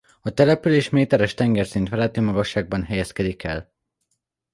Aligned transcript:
A 0.21 0.29
település 0.29 0.89
méteres 0.89 1.33
tengerszint 1.33 1.89
feletti 1.89 2.19
magasságban 2.19 2.83
helyezkedik 2.83 3.43
el. 3.43 3.73